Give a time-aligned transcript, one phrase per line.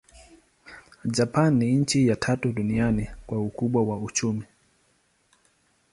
[1.05, 4.45] Japani ni nchi ya tatu duniani kwa ukubwa wa uchumi.